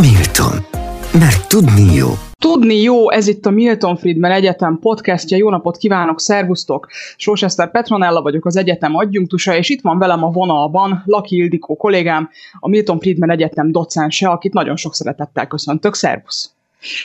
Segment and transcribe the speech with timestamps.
[0.00, 0.66] Milton.
[1.12, 2.06] Mert tudni jó.
[2.38, 5.36] Tudni jó, ez itt a Milton Friedman Egyetem podcastja.
[5.36, 6.88] Jó napot kívánok, szervusztok!
[7.16, 12.28] Sóseszter Petronella vagyok, az egyetem adjunktusa, és itt van velem a vonalban Laki Ildikó kollégám,
[12.58, 15.94] a Milton Friedman Egyetem docense, akit nagyon sok szeretettel köszöntök.
[15.94, 16.50] Szervusz!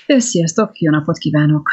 [0.07, 1.69] Sziasztok, jó napot kívánok!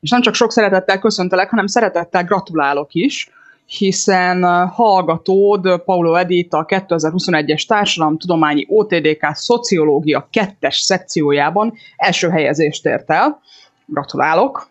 [0.00, 3.30] És nem csak sok szeretettel köszöntelek, hanem szeretettel gratulálok is,
[3.68, 13.40] hiszen hallgatód Paulo Edith a 2021-es Társadalomtudományi OTDK Szociológia 2-es szekciójában első helyezést ért el.
[13.86, 14.68] Gratulálok,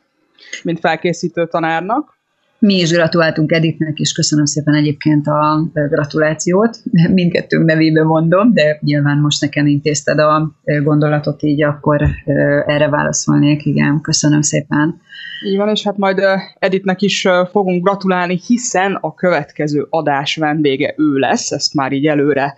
[0.63, 2.16] mint felkészítő tanárnak.
[2.59, 6.79] Mi is gratuláltunk Editnek, és köszönöm szépen egyébként a gratulációt.
[7.13, 10.51] Mindkettőnk nevében mondom, de nyilván most nekem intézted a
[10.83, 12.01] gondolatot, így akkor
[12.65, 13.65] erre válaszolnék.
[13.65, 15.01] Igen, köszönöm szépen.
[15.47, 16.21] Így van, és hát majd
[16.59, 22.55] Editnek is fogunk gratulálni, hiszen a következő adás vendége ő lesz, ezt már így előre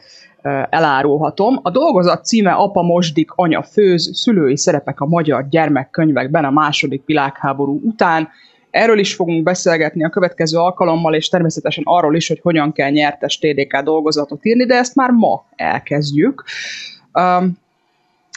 [0.70, 1.60] elárulhatom.
[1.62, 7.82] A dolgozat címe Apa Mosdik, Anya Főz, szülői szerepek a magyar gyermekkönyvekben a második világháború
[7.84, 8.28] után.
[8.72, 13.38] Erről is fogunk beszélgetni a következő alkalommal, és természetesen arról is, hogy hogyan kell nyertes
[13.40, 16.44] TDK dolgozatot írni, de ezt már ma elkezdjük.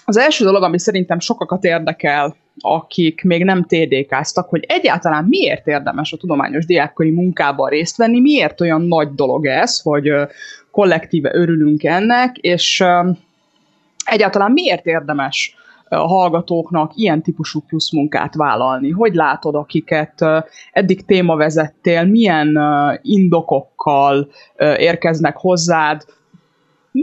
[0.04, 6.12] Az első dolog, ami szerintem sokakat érdekel, akik még nem TDK-ztak, hogy egyáltalán miért érdemes
[6.12, 10.12] a tudományos diákkori munkában részt venni, miért olyan nagy dolog ez, hogy
[10.70, 12.84] kollektíve örülünk ennek, és
[14.04, 15.56] egyáltalán miért érdemes
[15.92, 18.90] a hallgatóknak ilyen típusú plusz munkát vállalni?
[18.90, 20.24] Hogy látod, akiket
[20.72, 22.58] eddig témavezettél, milyen
[23.02, 24.28] indokokkal
[24.76, 26.04] érkeznek hozzád?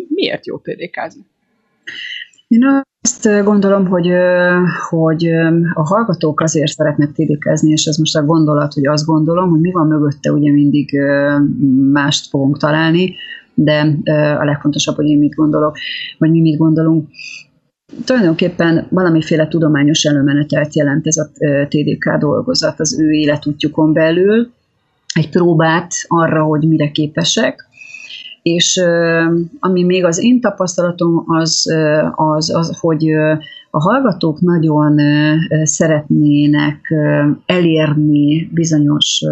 [0.08, 1.26] Miért jó TDK-zni?
[2.48, 4.12] Én azt gondolom, hogy,
[4.90, 5.26] hogy
[5.74, 9.72] a hallgatók azért szeretnek tédékezni, és ez most a gondolat, hogy azt gondolom, hogy mi
[9.72, 11.00] van mögötte, ugye mindig
[11.92, 13.16] mást fogunk találni,
[13.54, 13.98] de
[14.40, 15.78] a legfontosabb, hogy én mit gondolok,
[16.18, 17.10] vagy mi mit gondolunk.
[18.06, 21.30] Tulajdonképpen valamiféle tudományos előmenetelt jelent ez a
[21.68, 24.52] TDK dolgozat az ő életútjukon belül,
[25.14, 27.68] egy próbát arra, hogy mire képesek,
[28.42, 28.82] és
[29.60, 31.74] ami még az én tapasztalatom az,
[32.16, 33.12] az, az hogy
[33.72, 35.00] a hallgatók nagyon
[35.64, 36.94] szeretnének
[37.46, 39.24] elérni bizonyos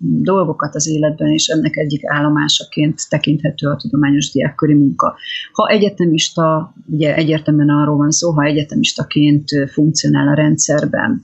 [0.00, 5.14] dolgokat az életben, és ennek egyik állomásaként tekinthető a tudományos diákköri munka.
[5.52, 11.22] Ha egyetemista, ugye egyértelműen arról van szó, ha egyetemistaként funkcionál a rendszerben.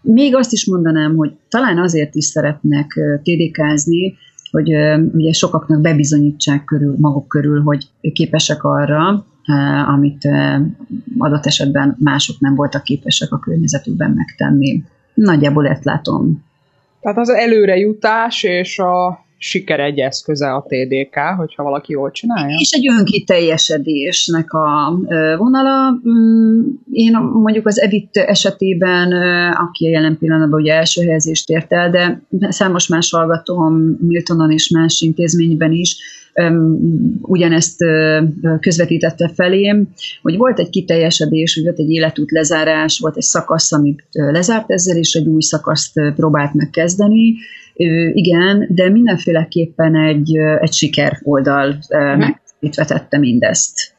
[0.00, 4.16] Még azt is mondanám, hogy talán azért is szeretnek TDK-zni,
[4.50, 4.72] hogy
[5.14, 9.26] ugye sokaknak bebizonyítsák körül, maguk körül, hogy képesek arra,
[9.86, 10.28] amit
[11.18, 14.84] adott esetben mások nem voltak képesek a környezetükben megtenni.
[15.14, 16.44] Nagyjából ezt látom.
[17.00, 22.56] Tehát az előrejutás és a siker egy eszköze a TDK, hogyha valaki jól csinálja.
[22.58, 24.98] És egy önkiteljesedésnek a
[25.38, 26.00] vonala.
[26.08, 26.60] Mm,
[26.92, 29.12] én mondjuk az Edit esetében,
[29.52, 34.70] aki a jelen pillanatban ugye első helyezést ért el, de számos más hallgatóm Miltonon és
[34.70, 35.96] más intézményben is
[37.20, 37.84] ugyanezt
[38.60, 39.88] közvetítette felém,
[40.22, 44.96] hogy volt egy kiteljesedés, hogy volt egy életút lezárás, volt egy szakasz, amit lezárt ezzel,
[44.96, 47.34] és egy új szakaszt próbált megkezdeni,
[48.12, 52.34] igen, de mindenféleképpen egy, egy siker oldal uh-huh.
[52.60, 53.96] megvetette mindezt.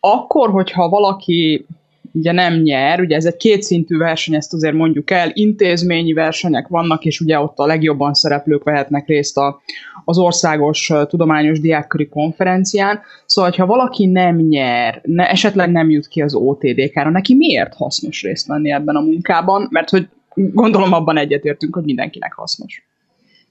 [0.00, 1.66] Akkor, hogyha valaki
[2.12, 7.04] ugye nem nyer, ugye ez egy kétszintű verseny, ezt azért mondjuk el, intézményi versenyek vannak,
[7.04, 9.60] és ugye ott a legjobban szereplők vehetnek részt a,
[10.04, 16.22] az országos tudományos diákköri konferencián, szóval ha valaki nem nyer, ne, esetleg nem jut ki
[16.22, 21.74] az OTDK-ra, neki miért hasznos részt venni ebben a munkában, mert hogy gondolom abban egyetértünk,
[21.74, 22.86] hogy mindenkinek hasznos.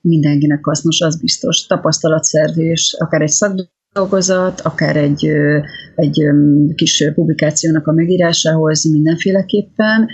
[0.02, 1.66] Mindenkinek hasznos, az biztos.
[1.66, 5.26] Tapasztalatszerzés, akár egy szakdolgozat, akár egy,
[5.96, 6.22] egy
[6.76, 10.10] kis publikációnak a megírásához mindenféleképpen.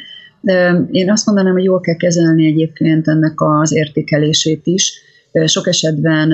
[0.92, 5.02] Én azt mondanám, hogy jól kell kezelni egyébként ennek az értékelését is.
[5.46, 6.32] Sok esetben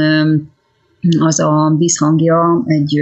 [1.20, 3.02] az a vízhangja egy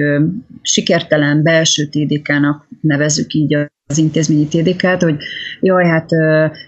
[0.61, 3.57] sikertelen belső TDK-nak nevezük így
[3.91, 5.15] az intézményi TDK-t, hogy
[5.59, 6.11] jaj, hát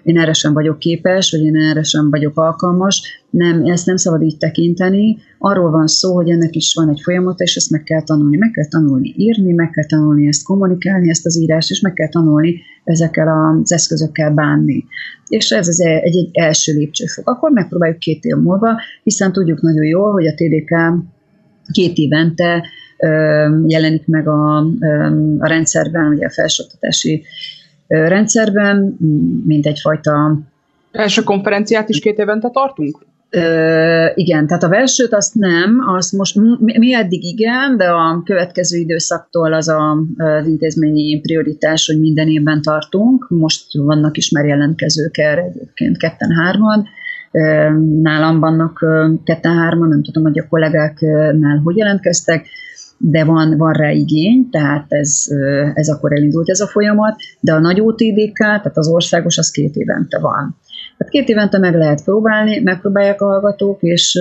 [0.04, 3.24] én erre sem vagyok képes, vagy én erre sem vagyok alkalmas.
[3.30, 5.18] Nem, ezt nem szabad így tekinteni.
[5.38, 8.38] Arról van szó, hogy ennek is van egy folyamata, és ezt meg kell tanulni.
[8.38, 12.10] Meg kell tanulni írni, meg kell tanulni ezt kommunikálni, ezt az írást, és meg kell
[12.10, 14.84] tanulni ezekkel az eszközökkel bánni.
[15.28, 17.30] És ez az e- egy, egy első lépcsőfok.
[17.30, 21.04] Akkor megpróbáljuk két év múlva, hiszen tudjuk nagyon jól, hogy a TDK
[21.72, 22.66] két évente
[23.66, 24.58] jelenik meg a,
[25.38, 27.24] a rendszerben, ugye a felsőoktatási
[27.88, 28.98] rendszerben,
[29.46, 30.40] mint egyfajta...
[30.92, 33.06] Első konferenciát is két évente tartunk?
[33.36, 38.22] Ö, igen, tehát a versőt azt nem, azt most mi, mi eddig igen, de a
[38.26, 43.28] következő időszaktól az a, az intézményi prioritás, hogy minden évben tartunk.
[43.30, 46.88] Most vannak is már jelentkezők erre egyébként ketten-hárman.
[48.02, 48.86] Nálam vannak
[49.24, 52.48] ketten-hárman, nem tudom, hogy a kollégáknál hogy jelentkeztek,
[52.98, 55.26] de van, van rá igény, tehát ez,
[55.74, 59.76] ez akkor elindult ez a folyamat, de a nagy OTDK, tehát az országos, az két
[59.76, 60.58] évente van.
[60.98, 64.20] Tehát két évente meg lehet próbálni, megpróbálják a hallgatók, és,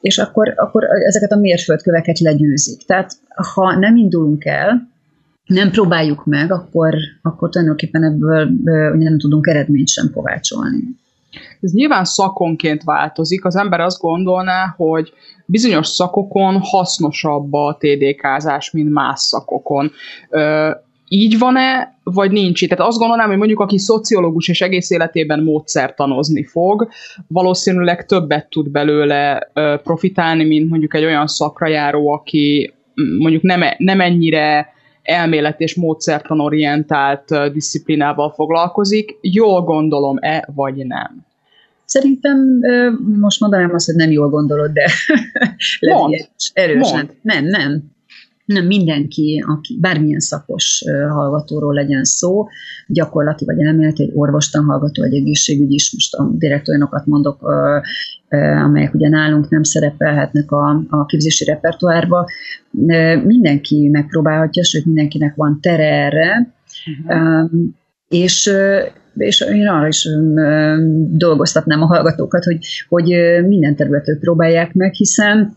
[0.00, 2.86] és akkor, akkor ezeket a mérföldköveket legyőzik.
[2.86, 3.12] Tehát
[3.54, 4.90] ha nem indulunk el,
[5.46, 8.50] nem próbáljuk meg, akkor, akkor tulajdonképpen ebből
[8.98, 11.00] nem tudunk eredményt sem kovácsolni.
[11.60, 13.44] Ez nyilván szakonként változik.
[13.44, 15.12] Az ember azt gondolná, hogy
[15.46, 19.92] bizonyos szakokon hasznosabb a TDK-zás, mint más szakokon
[21.08, 22.68] így van-e, vagy nincs így?
[22.68, 26.88] Tehát azt gondolnám, hogy mondjuk aki szociológus és egész életében módszertanozni fog,
[27.28, 29.50] valószínűleg többet tud belőle
[29.82, 32.72] profitálni, mint mondjuk egy olyan szakra járó, aki
[33.18, 39.18] mondjuk nem, nem ennyire elmélet és módszertanorientált disziplinával foglalkozik.
[39.20, 41.26] Jól gondolom-e, vagy nem?
[41.84, 42.60] Szerintem
[43.20, 44.86] most mondanám azt, hogy nem jól gondolod, de
[45.92, 46.28] Mond.
[46.52, 46.94] erősen.
[46.96, 47.10] Mond.
[47.22, 47.91] Nem, nem
[48.52, 52.46] nem mindenki, aki bármilyen szakos hallgatóról legyen szó,
[52.86, 57.42] gyakorlati vagy elméleti, egy orvostan hallgató, egy egészségügyi is, most a direkt olyanokat mondok,
[58.64, 62.28] amelyek ugye nálunk nem szerepelhetnek a, a képzési repertoárba.
[63.24, 66.54] Mindenki megpróbálhatja, sőt mindenkinek van tere erre,
[67.06, 67.50] uh-huh.
[68.08, 68.52] és
[69.16, 70.08] és én arra is
[71.10, 72.58] dolgoztatnám a hallgatókat, hogy,
[72.88, 73.14] hogy
[73.46, 75.56] minden területet próbálják meg, hiszen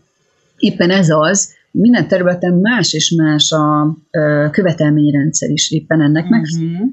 [0.58, 3.96] éppen ez az, minden területen más és más a
[4.50, 6.70] követelményrendszer is éppen ennek uh-huh.
[6.70, 6.88] meg.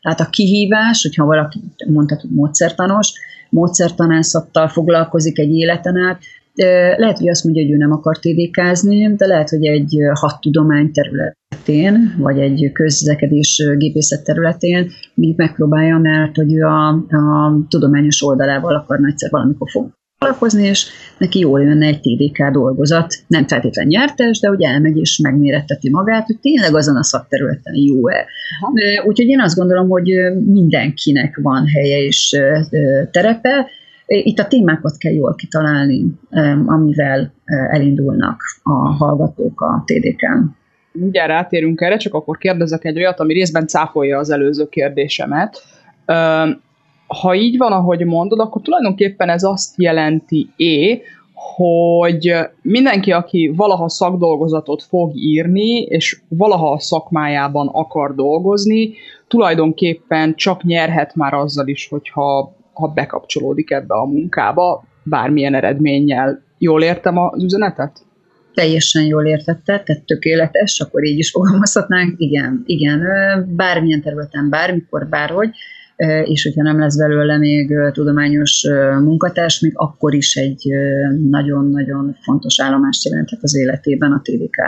[0.00, 3.12] Tehát a kihívás, hogyha valaki mondhatod módszertanos,
[3.50, 6.22] módszertanászattal foglalkozik egy életen át,
[6.96, 10.92] lehet, hogy azt mondja, hogy ő nem akar tédékázni, de lehet, hogy egy hat tudomány
[10.92, 18.74] területén, vagy egy közlekedés gépészet területén még megpróbálja, mert hogy ő a, a tudományos oldalával
[18.74, 20.86] akar egyszer valamikor fog foglalkozni, és
[21.18, 26.26] neki jól jönne egy TDK dolgozat, nem feltétlen nyertes, de hogy elmegy és megméretteti magát,
[26.26, 28.26] hogy tényleg azon a szakterületen jó-e.
[29.06, 30.10] Úgyhogy én azt gondolom, hogy
[30.44, 32.36] mindenkinek van helye és
[33.10, 33.66] terepe,
[34.06, 36.06] itt a témákat kell jól kitalálni,
[36.66, 37.32] amivel
[37.70, 40.56] elindulnak a hallgatók a TDK-n.
[40.92, 45.62] Mindjárt rátérünk erre, csak akkor kérdezek egy olyat, ami részben cáfolja az előző kérdésemet
[47.18, 51.02] ha így van, ahogy mondod, akkor tulajdonképpen ez azt jelenti-é,
[51.56, 58.92] hogy mindenki, aki valaha szakdolgozatot fog írni, és valaha a szakmájában akar dolgozni,
[59.28, 66.42] tulajdonképpen csak nyerhet már azzal is, hogyha ha bekapcsolódik ebbe a munkába, bármilyen eredménnyel.
[66.58, 67.98] Jól értem az üzenetet?
[68.54, 72.14] Teljesen jól értette, tehát tökéletes, akkor így is fogalmazhatnánk.
[72.16, 73.00] Igen, igen,
[73.56, 75.50] bármilyen területen, bármikor, bárhogy
[76.24, 78.66] és hogyha nem lesz belőle még tudományos
[79.00, 80.66] munkatárs, még akkor is egy
[81.30, 84.62] nagyon-nagyon fontos állomást jelenthet az életében a TDK,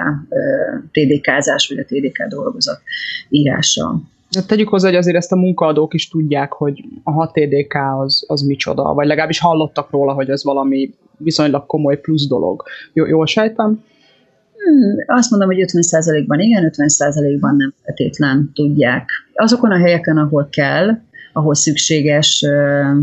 [0.93, 2.81] TDK-zás vagy a TDK dolgozat
[3.29, 4.01] írása.
[4.47, 8.95] Tegyük hozzá, hogy azért ezt a munkaadók is tudják, hogy a TDK az, az micsoda,
[8.95, 12.63] vagy legalábbis hallottak róla, hogy ez valami viszonylag komoly plusz dolog.
[12.93, 13.85] J- jól sejtem?
[14.57, 19.09] Hmm, azt mondom, hogy 50%-ban igen, 50%-ban nem feltétlen tudják.
[19.35, 20.99] Azokon a helyeken, ahol kell,
[21.33, 22.45] ahol szükséges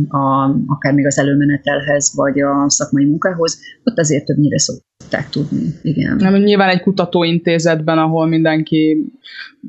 [0.07, 5.73] a, akár még az előmenetelhez, vagy a szakmai munkához, ott azért többnyire szokták tudni.
[5.81, 6.15] Igen.
[6.15, 9.05] Nem, nyilván egy kutatóintézetben, ahol mindenki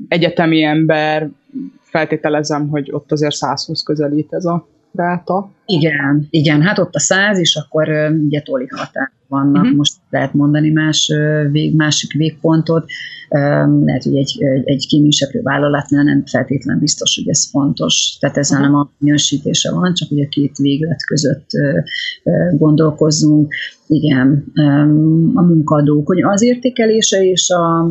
[0.08, 1.30] egyetemi ember,
[1.82, 5.50] feltételezem, hogy ott azért százhoz közelít ez a ráta.
[5.66, 7.88] Igen, igen, hát ott a száz, és akkor
[8.26, 9.76] ugye toli határ vannak, uh-huh.
[9.76, 11.12] most lehet mondani más
[11.50, 12.84] vég, másik végpontot,
[13.84, 18.72] lehet, hogy egy, egy kéményseprő vállalatnál nem feltétlen biztos, hogy ez fontos, tehát ezzel uh-huh.
[18.72, 21.46] nem a minősítése van, csak hogy a két véglet között
[22.56, 23.54] gondolkozzunk.
[23.86, 24.44] Igen,
[25.34, 27.90] a munkadók, hogy az értékelése és a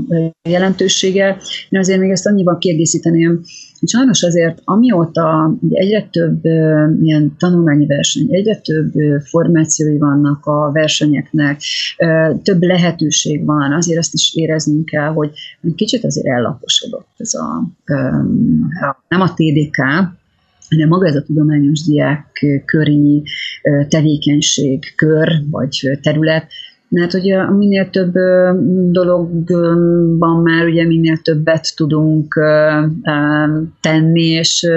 [0.50, 1.38] jelentősége,
[1.70, 3.42] én azért még ezt annyiban kiegészíteném,
[3.80, 6.46] hogy sajnos azért amióta egyre több
[7.02, 11.62] ilyen tanulmányi verseny, egyre több formációi vannak a versenyeknek,
[12.44, 15.32] több lehetőség van, azért azt is éreznünk kell, hogy
[15.76, 17.64] kicsit azért ellaposodott ez a,
[19.08, 19.78] nem a TDK,
[20.70, 23.24] hanem maga ez a tudományos diák köri
[23.88, 26.52] tevékenység, kör vagy terület,
[26.90, 28.14] mert ugye minél több
[28.92, 32.34] dologban már ugye minél többet tudunk
[33.82, 34.68] tenni, és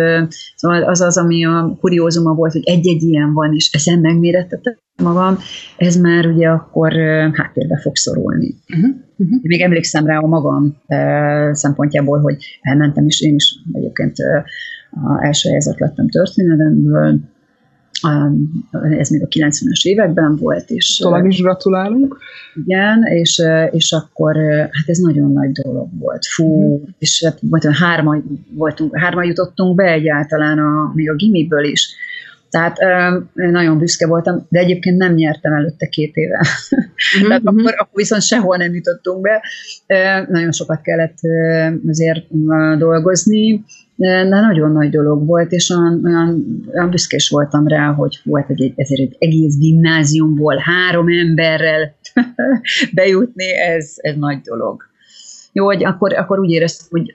[0.57, 5.37] szóval az az, ami a kuriózuma volt, hogy egy-egy ilyen van, és ezen megmérettetem magam,
[5.76, 6.92] ez már ugye akkor
[7.33, 8.54] háttérbe fog szorulni.
[8.76, 8.90] Uh-huh.
[9.16, 9.38] Uh-huh.
[9.42, 10.76] Még emlékszem rá a magam
[11.52, 14.16] szempontjából, hogy elmentem, és én is egyébként
[14.90, 17.19] a első helyzet lettem történelemből,
[18.99, 20.71] ez még a 90-es években volt.
[20.71, 22.18] És, Tovább is gratulálunk.
[22.64, 24.37] Igen, és, és akkor
[24.71, 26.26] hát ez nagyon nagy dolog volt.
[26.26, 26.82] Fú, mm.
[26.99, 28.16] és hát hárma,
[28.54, 31.97] voltunk, hárma jutottunk be egyáltalán a, még a gimiből is.
[32.52, 32.78] Tehát
[33.32, 36.47] nagyon büszke voltam, de egyébként nem nyertem előtte két éve.
[37.18, 37.26] Mm-hmm.
[37.28, 39.42] Tehát akkor, akkor viszont sehol nem jutottunk be.
[40.28, 41.18] Nagyon sokat kellett
[41.88, 42.26] azért
[42.78, 46.44] dolgozni, de nagyon nagy dolog volt, és olyan, olyan,
[46.75, 51.94] olyan büszkés voltam rá, hogy volt egy, ezért egy egész gimnáziumból három emberrel
[52.94, 54.90] bejutni, ez, ez nagy dolog.
[55.52, 57.12] Jó, hogy akkor, akkor úgy éreztem, hogy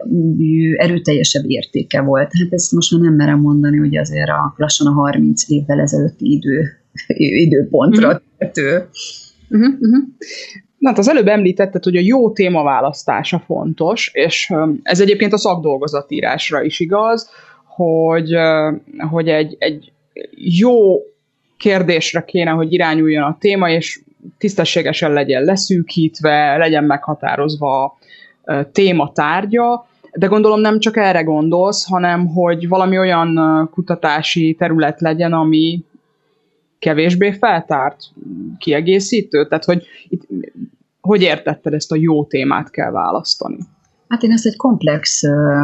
[0.78, 2.32] erőteljesebb értéke volt.
[2.40, 6.32] Hát ezt most már nem merem mondani, hogy azért a lassan a 30 évvel ezelőtti
[6.32, 6.64] idő,
[7.46, 8.18] időpontra mm-hmm.
[8.38, 8.88] tető.
[9.50, 10.04] Uh-huh, uh-huh.
[10.78, 14.54] Na, hát az előbb említetted, hogy a jó témaválasztása fontos, és
[14.84, 17.30] ez egyébként a szakdolgozatírásra is igaz,
[17.66, 18.36] hogy,
[19.10, 19.92] hogy egy, egy
[20.36, 21.00] jó
[21.58, 24.00] kérdésre kéne, hogy irányuljon a téma, és
[24.38, 27.98] tisztességesen legyen leszűkítve, legyen meghatározva a
[28.72, 33.40] téma tárgya, de gondolom nem csak erre gondolsz, hanem hogy valami olyan
[33.72, 35.84] kutatási terület legyen, ami
[36.80, 38.00] kevésbé feltárt,
[38.58, 39.48] kiegészítő?
[39.48, 40.22] Tehát, hogy itt,
[41.08, 43.58] hogy értetted ezt a jó témát kell választani?
[44.08, 45.22] Hát én ezt egy komplex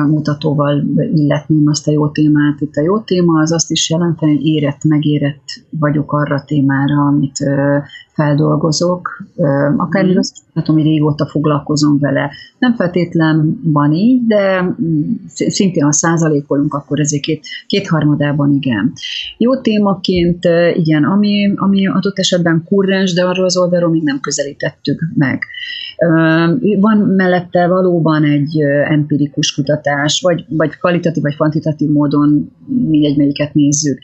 [0.07, 0.83] mutatóval
[1.13, 2.61] illetném azt a jó témát.
[2.61, 6.95] Itt a jó téma az azt is jelenteni, hogy érett, megérett vagyok arra a témára,
[6.95, 7.37] amit
[8.13, 9.23] feldolgozok.
[9.77, 10.17] Akár mm.
[10.17, 12.31] azt mondhatom, hogy régóta foglalkozom vele.
[12.59, 18.93] Nem feltétlen van így, de mm, szintén ha százalékolunk, akkor ezért két, kétharmadában igen.
[19.37, 20.43] Jó témaként
[20.73, 25.43] igen, ami, ami adott esetben kurrens, de arról az oldalról még nem közelítettük meg.
[26.79, 33.99] Van mellette valóban egy empirikus kutatás, vagy, vagy kvalitatív, vagy kvantitatív módon mindegy, melyiket nézzük.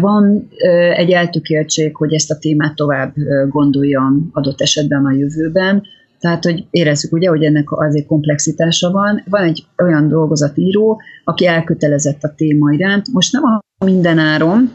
[0.00, 0.48] Van
[0.94, 3.14] egy eltökéltség, hogy ezt a témát tovább
[3.48, 5.82] gondoljam adott esetben a jövőben,
[6.20, 9.22] tehát, hogy érezzük ugye, hogy ennek azért komplexitása van.
[9.30, 13.12] Van egy olyan dolgozatíró, aki elkötelezett a téma iránt.
[13.12, 14.72] Most nem a mindenáron,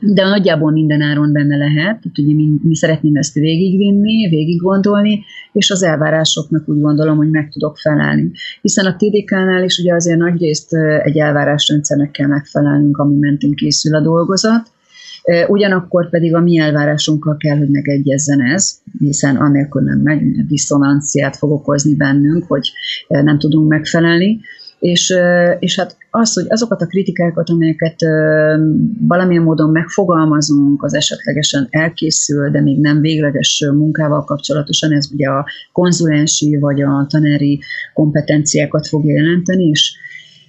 [0.00, 5.24] de nagyjából minden áron benne lehet, tehát ugye mi, mi szeretném ezt végigvinni, végig gondolni,
[5.52, 8.30] és az elvárásoknak úgy gondolom, hogy meg tudok felelni.
[8.62, 14.00] Hiszen a TDK-nál is ugye azért nagyrészt egy elvárásrendszernek kell megfelelnünk, ami mentén készül a
[14.00, 14.70] dolgozat,
[15.48, 21.50] Ugyanakkor pedig a mi elvárásunkkal kell, hogy megegyezzen ez, hiszen annélkül nem megy, diszonanciát fog
[21.50, 22.72] okozni bennünk, hogy
[23.08, 24.40] nem tudunk megfelelni
[24.80, 25.14] és,
[25.58, 27.96] és hát az, hogy azokat a kritikákat, amelyeket
[29.00, 35.46] valamilyen módon megfogalmazunk, az esetlegesen elkészül, de még nem végleges munkával kapcsolatosan, ez ugye a
[35.72, 37.60] konzulensi vagy a tanári
[37.94, 39.94] kompetenciákat fog jelenteni, és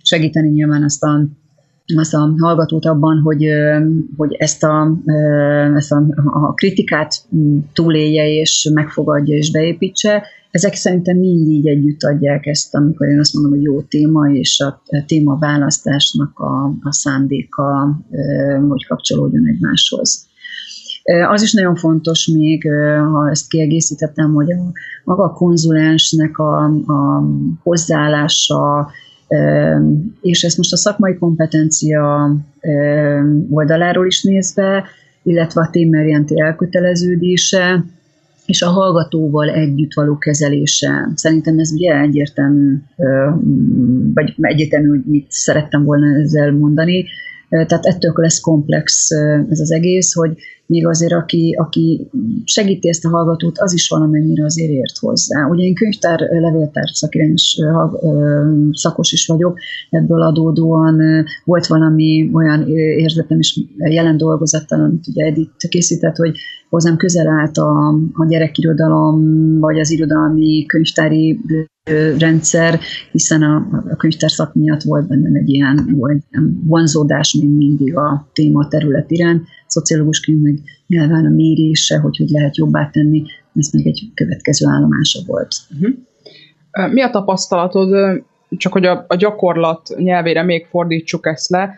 [0.01, 1.25] segíteni nyilván azt a
[1.95, 3.45] azt a hallgatót abban, hogy,
[4.17, 4.97] hogy ezt, a,
[5.75, 7.15] ezt a, a kritikát
[7.73, 13.33] túlélje és megfogadja és beépítse, ezek szerintem mind így együtt adják ezt, amikor én azt
[13.33, 17.99] mondom, hogy jó téma, és a téma választásnak a, a szándéka,
[18.67, 20.29] hogy kapcsolódjon egymáshoz.
[21.29, 22.67] Az is nagyon fontos még,
[23.11, 24.71] ha ezt kiegészítettem, hogy a,
[25.03, 27.23] maga a konzulensnek a, a
[27.63, 28.91] hozzáállása,
[30.21, 32.35] és ezt most a szakmai kompetencia
[33.49, 34.83] oldaláról is nézve,
[35.23, 37.83] illetve a témmerjenti elköteleződése,
[38.51, 41.11] és a hallgatóval együtt való kezelése.
[41.15, 42.77] Szerintem ez ugye egyértelmű,
[44.13, 47.05] vagy egyértelmű, hogy mit szerettem volna ezzel mondani.
[47.49, 49.11] Tehát ettől lesz komplex
[49.49, 52.07] ez az egész, hogy még azért, aki, aki
[52.43, 55.45] segíti ezt a hallgatót, az is valamennyire azért ért hozzá.
[55.49, 57.57] Ugye én könyvtár, levéltár szakirányos
[58.71, 65.67] szakos is vagyok, ebből adódóan volt valami olyan érzetem is jelen dolgozattal, amit ugye Edith
[65.69, 66.37] készített, hogy
[66.71, 71.39] hozzám közel állt a, a gyerekirodalom, vagy az irodalmi könyvtári
[72.17, 72.79] rendszer,
[73.11, 73.55] hiszen a,
[73.91, 76.23] a könyvtár szak miatt volt bennem egy ilyen, volt
[76.65, 82.57] vonzódás még mindig a téma terület iránt, szociológusként meg nyilván a mérése, hogy hogy lehet
[82.57, 83.23] jobbá tenni,
[83.55, 85.55] ez meg egy következő állomása volt.
[85.71, 86.93] Uh-huh.
[86.93, 91.75] Mi a tapasztalatod, csak hogy a, a gyakorlat nyelvére még fordítsuk ezt le,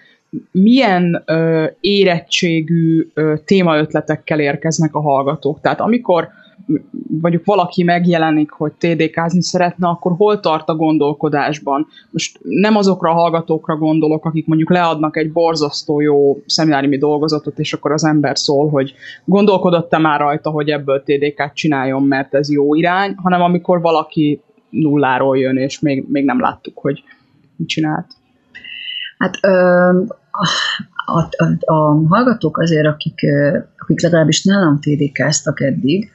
[0.51, 5.61] milyen ö, érettségű ö, témaötletekkel érkeznek a hallgatók?
[5.61, 6.29] Tehát amikor
[7.21, 11.87] mondjuk valaki megjelenik, hogy TDK-zni szeretne, akkor hol tart a gondolkodásban?
[12.09, 17.73] Most nem azokra a hallgatókra gondolok, akik mondjuk leadnak egy borzasztó jó szemináriumi dolgozatot, és
[17.73, 18.93] akkor az ember szól, hogy
[19.25, 25.37] gondolkodott-e már rajta, hogy ebből TDK-t csináljon, mert ez jó irány, hanem amikor valaki nulláról
[25.37, 27.03] jön, és még, még nem láttuk, hogy
[27.55, 28.07] mit csinált.
[29.17, 29.39] Hát
[31.05, 33.19] a, a, a hallgatók azért, akik,
[33.77, 36.11] akik legalábbis nálam TDK-ztak eddig,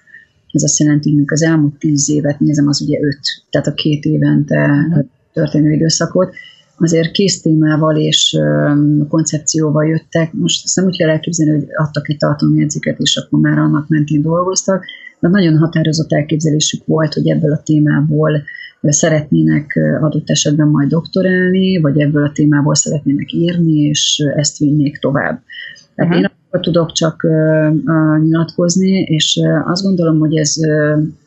[0.53, 3.21] ez azt jelenti, hogy az elmúlt tíz évet nézem, az ugye öt,
[3.51, 4.87] tehát a két évente
[5.33, 6.35] történő időszakot,
[6.79, 8.37] azért kész témával és
[9.09, 10.33] koncepcióval jöttek.
[10.33, 14.23] Most azt nem úgy kell elképzelni, hogy adtak egy tartalomjegyzéket, és akkor már annak mentén
[14.23, 14.85] dolgoztak,
[15.21, 18.43] de nagyon határozott elképzelésük volt, hogy ebből a témából
[18.83, 25.43] szeretnének adott esetben majd doktorálni, vagy ebből a témából szeretnének írni, és ezt vinnék tovább.
[25.95, 26.19] Tehát uh-huh.
[26.19, 27.27] én akkor tudok csak
[28.23, 30.55] nyilatkozni, és azt gondolom, hogy ez,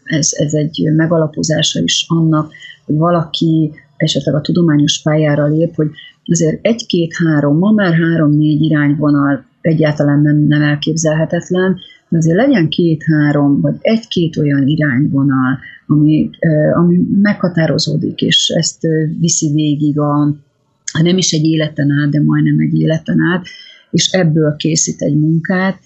[0.04, 2.52] ez, ez egy megalapozása is annak,
[2.86, 5.90] hogy valaki esetleg a tudományos pályára lép, hogy
[6.26, 11.80] azért egy-két-három, ma már három-négy irányvonal egyáltalán nem, nem elképzelhetetlen,
[12.12, 16.30] de azért legyen két-három, vagy egy-két olyan irányvonal, ami,
[16.74, 18.82] ami meghatározódik, és ezt
[19.20, 20.36] viszi végig a,
[21.02, 23.46] nem is egy életen át, de majdnem egy életen át,
[23.92, 25.80] és ebből készít egy munkát,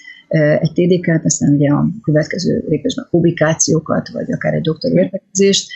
[0.59, 5.71] egy TDK-t, aztán ugye a következő lépésben publikációkat, vagy akár egy doktori értekezést.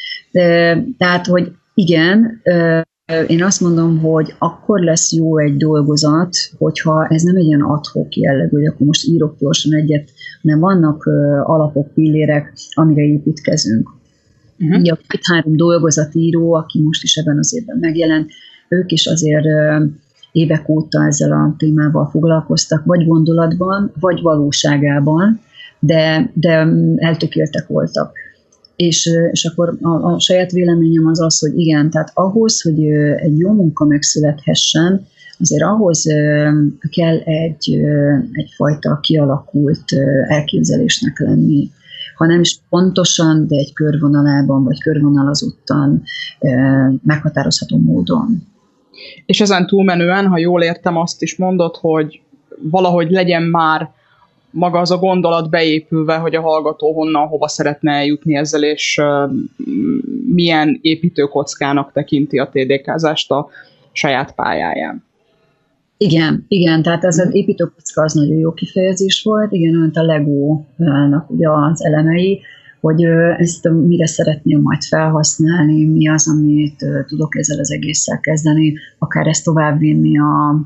[0.98, 2.42] Tehát, hogy igen,
[3.28, 8.16] én azt mondom, hogy akkor lesz jó egy dolgozat, hogyha ez nem egy ilyen adhok
[8.16, 10.10] jellegű, hogy akkor most írok gyorsan egyet,
[10.42, 11.06] hanem vannak
[11.44, 13.90] alapok, pillérek, amire építkezünk.
[14.60, 14.80] Uh-huh.
[14.80, 18.32] Ugye a két-három dolgozatíró, aki most is ebben az évben megjelent,
[18.68, 19.46] ők is azért
[20.32, 25.40] évek óta ezzel a témával foglalkoztak, vagy gondolatban, vagy valóságában,
[25.80, 28.12] de, de eltökéltek voltak.
[28.82, 32.84] És, és akkor a, a saját véleményem az az, hogy igen, tehát ahhoz, hogy
[33.16, 35.08] egy jó munka megszülethessen,
[35.40, 36.06] azért ahhoz
[36.90, 37.80] kell egy,
[38.32, 39.84] egyfajta kialakult
[40.28, 41.70] elképzelésnek lenni
[42.16, 46.04] ha nem is pontosan, de egy körvonalában vagy körvonalazottan
[47.04, 48.48] meghatározható módon.
[49.26, 52.22] És ezen túlmenően, ha jól értem, azt is mondod, hogy
[52.62, 53.92] valahogy legyen már
[54.52, 59.02] maga az a gondolat beépülve, hogy a hallgató honnan, hova szeretne eljutni ezzel, és
[60.26, 63.50] milyen építőkockának tekinti a TDK-zást a
[63.92, 65.04] saját pályáján.
[65.98, 71.30] Igen, igen, tehát ez az építőkocka az nagyon jó kifejezés volt, igen, olyan a Lego-nak
[71.30, 72.42] ugye az elemei,
[72.82, 73.04] hogy
[73.38, 79.44] ezt mire szeretném majd felhasználni, mi az, amit tudok ezzel az egésszel kezdeni, akár ezt
[79.44, 80.62] továbbvinni a,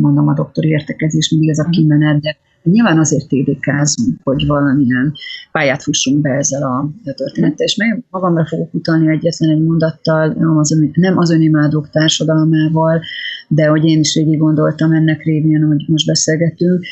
[0.00, 1.70] mondom, a doktori értekezés, mindig ez a mhm.
[1.70, 2.36] kimenet, de
[2.70, 5.12] Nyilván azért tédékázunk, hogy valamilyen
[5.52, 10.58] pályát fussunk be ezzel a történettel, és meg magamra fogok utalni egyetlen egy mondattal, nem
[10.58, 13.00] az, nem az önimádók társadalmával,
[13.48, 16.84] de hogy én is végig gondoltam ennek révén, hogy most beszélgetünk.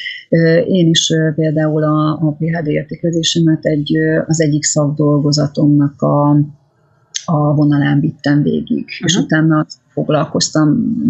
[0.66, 6.36] Én is például a, a PHD értékezésemet egy, az egyik szakdolgozatomnak a,
[7.26, 9.04] a vonalán vittem végig, uh-huh.
[9.04, 10.68] és utána foglalkoztam,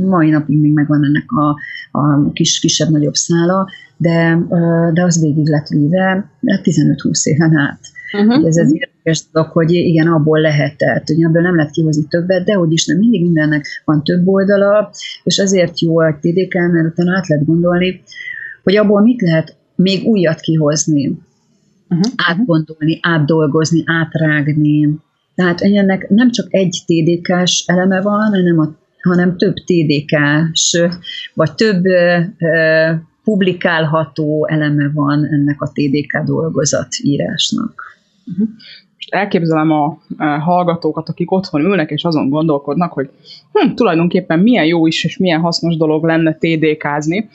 [0.08, 1.56] mai napig még megvan ennek a,
[1.98, 4.38] a kis, kisebb-nagyobb szála, de,
[4.92, 7.80] de az végig lett víve 15-20 éven át.
[8.12, 8.46] Uh-huh.
[8.46, 12.54] Ez egy érdekes dolog, hogy igen, abból lehetett, hogy ebből nem lehet kihozni többet, de
[12.54, 14.90] hogy is nem, mindig mindennek van több oldala,
[15.22, 18.02] és ezért jó a TDK, mert utána át lehet gondolni,
[18.62, 21.06] hogy abból mit lehet még újat kihozni,
[21.88, 22.12] uh-huh.
[22.16, 24.98] átgondolni, átdolgozni, átrágni.
[25.36, 28.68] Tehát ennek nem csak egy TDK-s eleme van, hanem, a,
[29.02, 30.82] hanem több TDK-s,
[31.34, 31.84] vagy több
[33.24, 37.82] publikálható eleme van ennek a TDK dolgozatírásnak.
[38.26, 38.48] Uh-huh.
[38.94, 39.98] Most elképzelem a
[40.40, 43.10] hallgatókat, akik otthon ülnek és azon gondolkodnak, hogy
[43.52, 47.28] hm, tulajdonképpen milyen jó is és milyen hasznos dolog lenne TDK-zni.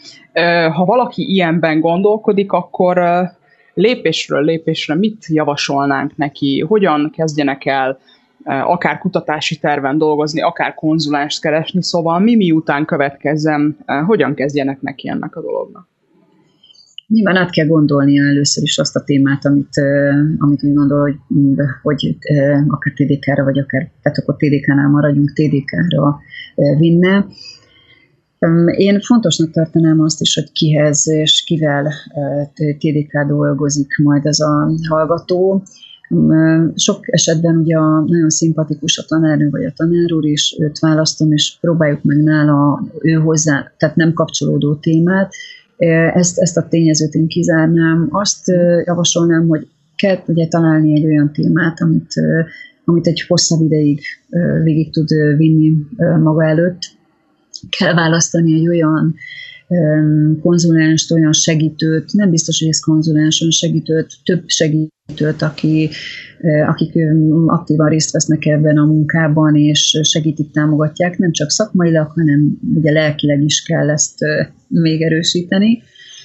[0.73, 2.99] Ha valaki ilyenben gondolkodik, akkor
[3.73, 7.99] lépésről lépésre mit javasolnánk neki, hogyan kezdjenek el
[8.43, 15.35] akár kutatási terven dolgozni, akár konzulást keresni, szóval mi miután következzem, hogyan kezdjenek neki ennek
[15.35, 15.89] a dolognak?
[17.07, 19.81] Nyilván át kell gondolni először is azt a témát, amit,
[20.37, 21.15] amit úgy gondol, hogy,
[21.81, 22.17] hogy
[22.67, 26.19] akár TDK-ra, vagy akár, tehát akkor TDK-nál maradjunk, TDK-ra
[26.77, 27.25] vinne.
[28.77, 31.93] Én fontosnak tartanám azt is, hogy kihez és kivel
[32.53, 35.63] TDK dolgozik majd ez a hallgató.
[36.75, 41.31] Sok esetben ugye a, nagyon szimpatikus a tanárnő vagy a tanár úr, és őt választom,
[41.31, 45.33] és próbáljuk meg nála ő hozzá, tehát nem kapcsolódó témát.
[46.13, 48.07] Ezt, ezt a tényezőt én kizárnám.
[48.09, 48.47] Azt
[48.85, 52.13] javasolnám, hogy kell ugye találni egy olyan témát, amit,
[52.85, 54.01] amit egy hosszabb ideig
[54.63, 55.73] végig tud vinni
[56.19, 56.99] maga előtt.
[57.69, 59.15] Kell választani egy olyan
[60.41, 65.89] konzulenst, olyan segítőt, nem biztos, hogy ez konzulens, olyan segítőt, több segítőt, aki,
[66.67, 66.93] akik
[67.45, 73.41] aktívan részt vesznek ebben a munkában, és segítik, támogatják, nem csak szakmailag, hanem ugye lelkileg
[73.41, 74.17] is kell ezt
[74.67, 75.81] még erősíteni.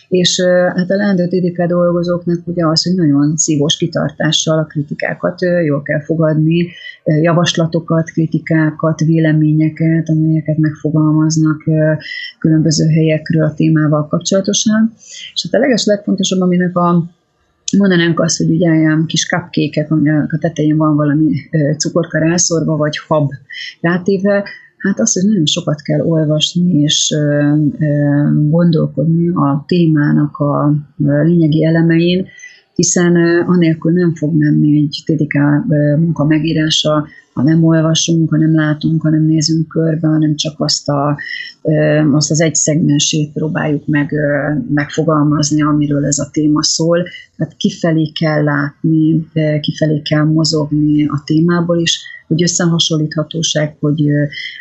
[0.09, 0.41] És
[0.75, 6.03] hát a leendő TDK dolgozóknak ugye az, hogy nagyon szívós kitartással a kritikákat jól kell
[6.03, 6.67] fogadni,
[7.07, 11.63] javaslatokat, kritikákat, véleményeket, amelyeket megfogalmaznak
[12.39, 14.93] különböző helyekről a témával kapcsolatosan.
[15.35, 17.05] És hát a leges legfontosabb, aminek a
[17.79, 21.35] mondanánk azt, hogy ugye ilyen kis cupcake aminek a tetején van valami
[21.79, 23.31] cukorka rászorva, vagy hab
[23.81, 24.45] rátéve,
[24.87, 27.15] Hát az, hogy nagyon sokat kell olvasni és
[28.49, 32.27] gondolkodni a témának a lényegi elemein,
[32.77, 35.35] hiszen anélkül nem fog menni egy TDK
[35.99, 40.89] munka megírása, ha nem olvasunk, ha nem látunk, ha nem nézünk körbe, hanem csak azt,
[40.89, 41.19] a,
[42.13, 44.15] azt az egy szegmensét próbáljuk meg,
[44.69, 47.03] megfogalmazni, amiről ez a téma szól.
[47.37, 49.27] Tehát kifelé kell látni,
[49.61, 54.05] kifelé kell mozogni a témából is, hogy összehasonlíthatóság, hogy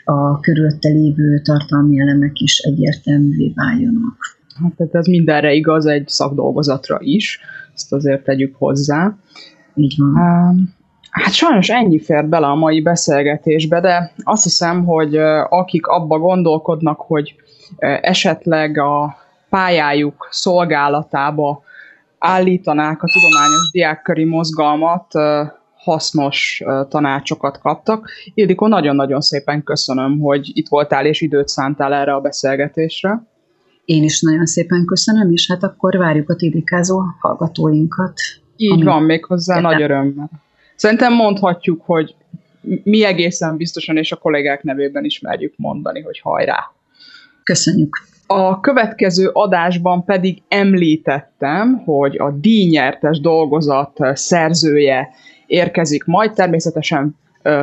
[0.04, 4.18] a körülötte lévő tartalmi elemek is egyértelművé váljanak.
[4.64, 7.40] Hát tehát ez mindenre igaz egy szakdolgozatra is,
[7.74, 9.16] ezt azért tegyük hozzá.
[9.76, 10.76] Így van.
[11.10, 15.16] Hát sajnos ennyi fér bele a mai beszélgetésbe, de azt hiszem, hogy
[15.50, 17.36] akik abba gondolkodnak, hogy
[18.02, 19.18] esetleg a
[19.50, 21.64] pályájuk szolgálatába
[22.20, 25.12] állítanák a tudományos diákköri mozgalmat,
[25.76, 28.10] hasznos tanácsokat kaptak.
[28.34, 33.24] Ildikó, nagyon-nagyon szépen köszönöm, hogy itt voltál és időt szántál erre a beszélgetésre.
[33.86, 38.14] Én is nagyon szépen köszönöm, és hát akkor várjuk a tidikázó hallgatóinkat.
[38.56, 40.30] Így van, még hozzá nagy örömmel.
[40.76, 42.16] Szerintem mondhatjuk, hogy
[42.84, 46.72] mi egészen biztosan, és a kollégák nevében is merjük mondani, hogy hajrá!
[47.44, 47.98] Köszönjük!
[48.28, 55.10] A következő adásban pedig említettem, hogy a díjnyertes dolgozat szerzője
[55.46, 56.34] érkezik majd.
[56.34, 57.16] Természetesen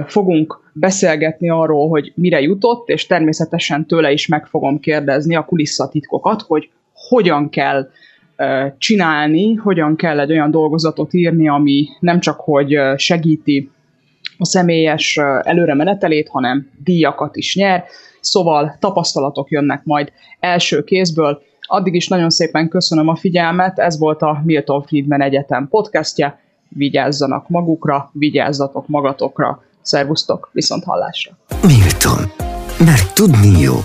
[0.07, 6.42] fogunk beszélgetni arról, hogy mire jutott, és természetesen tőle is meg fogom kérdezni a kulisszatitkokat,
[6.42, 7.88] hogy hogyan kell
[8.79, 13.71] csinálni, hogyan kell egy olyan dolgozatot írni, ami nem csak hogy segíti
[14.38, 17.85] a személyes előre menetelét, hanem díjakat is nyer,
[18.21, 21.42] szóval tapasztalatok jönnek majd első kézből.
[21.61, 27.49] Addig is nagyon szépen köszönöm a figyelmet, ez volt a Milton Friedman Egyetem podcastja, vigyázzanak
[27.49, 31.33] magukra, vigyázzatok magatokra, szervusztok, viszont hallásra!
[31.62, 32.33] Milton,
[32.79, 33.85] mert tudni jó.